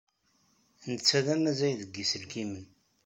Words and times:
Netta 0.91 1.19
d 1.25 1.27
amazzay 1.33 1.73
deg 1.81 1.91
yiselkimen. 1.97 2.65